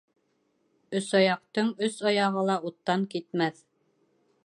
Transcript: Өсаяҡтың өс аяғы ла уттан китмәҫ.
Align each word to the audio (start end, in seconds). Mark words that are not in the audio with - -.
Өсаяҡтың 0.99 1.71
өс 1.89 2.01
аяғы 2.13 2.47
ла 2.51 2.59
уттан 2.71 3.07
китмәҫ. 3.15 3.65